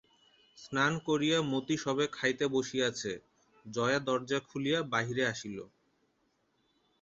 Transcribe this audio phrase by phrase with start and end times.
[0.57, 3.11] স্নান করিয়া মতি সবে খাইতে বসিয়াছে,
[3.65, 5.57] জয়া দরজা খুলিয়া বাহিরে আসিল।